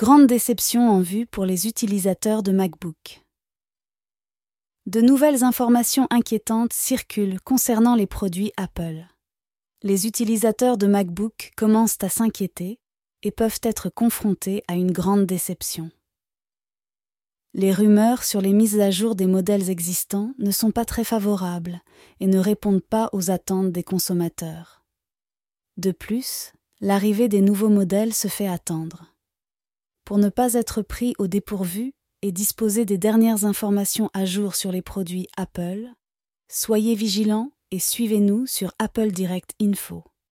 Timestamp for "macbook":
2.52-3.22, 10.86-11.52